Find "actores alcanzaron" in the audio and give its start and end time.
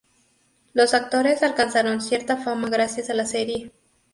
0.95-2.01